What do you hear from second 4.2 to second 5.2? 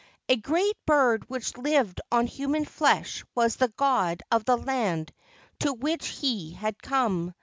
of the land